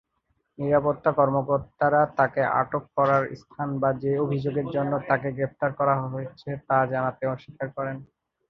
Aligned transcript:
নিরাপত্তা 0.59 1.11
কর্মকর্তারা 1.11 2.01
তাকে 2.17 2.41
আটক 2.61 2.83
করার 2.97 3.23
স্থান 3.41 3.69
বা 3.81 3.89
যে 4.03 4.11
অভিযোগের 4.17 4.67
জন্য 4.75 4.93
তাকে 5.09 5.27
গ্রেফতার 5.31 5.71
করা 5.79 5.95
হয়েছে, 6.05 6.49
তা 6.67 6.77
জানাতে 6.91 7.23
অস্বীকার 7.27 7.67
করেন। 7.77 7.97